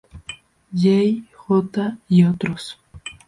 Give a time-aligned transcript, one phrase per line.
[0.73, 2.79] Jay, J y otros.